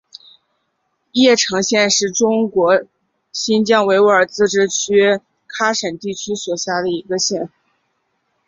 [1.11, 2.85] 叶城县是中国
[3.31, 7.47] 新疆维吾尔自治区喀什地区所辖的一个县。